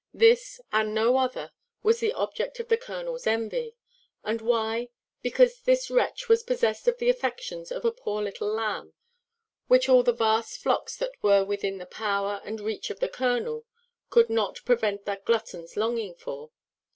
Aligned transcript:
This, 0.15 0.59
and 0.71 0.95
no 0.95 1.17
other, 1.17 1.51
was 1.83 1.99
the 1.99 2.11
object 2.13 2.59
of 2.59 2.69
the 2.69 2.75
colonel's 2.75 3.27
envy. 3.27 3.75
And 4.23 4.41
why? 4.41 4.89
because 5.21 5.59
this 5.61 5.91
wretch 5.91 6.27
was 6.27 6.41
possessed 6.41 6.87
of 6.87 6.97
the 6.97 7.07
affections 7.07 7.71
of 7.71 7.85
a 7.85 7.91
poor 7.91 8.23
little 8.23 8.47
lamb, 8.47 8.93
which 9.67 9.87
all 9.87 10.01
the 10.01 10.11
vast 10.11 10.57
flocks 10.59 10.97
that 10.97 11.11
were 11.21 11.45
within 11.45 11.77
the 11.77 11.85
power 11.85 12.41
and 12.43 12.59
reach 12.59 12.89
of 12.89 12.99
the 12.99 13.09
colonel 13.09 13.63
could 14.09 14.31
not 14.31 14.65
prevent 14.65 15.05
that 15.05 15.23
glutton's 15.23 15.77
longing 15.77 16.15
for. 16.15 16.49